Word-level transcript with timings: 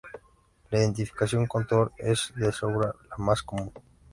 La 0.71 0.79
identificación 0.79 1.45
con 1.45 1.67
Thor 1.67 1.91
es 1.95 2.33
de 2.35 2.51
sobra 2.51 2.91
la 3.11 3.17
más 3.23 3.43
común. 3.43 3.71